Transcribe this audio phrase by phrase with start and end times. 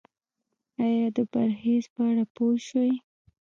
[0.83, 2.93] ایا د پرهیز په اړه پوه شوئ؟